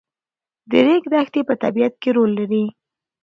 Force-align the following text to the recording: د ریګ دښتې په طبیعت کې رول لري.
د 0.69 0.71
ریګ 0.85 1.03
دښتې 1.13 1.41
په 1.49 1.53
طبیعت 1.63 1.93
کې 2.01 2.09
رول 2.17 2.31
لري. 2.39 2.65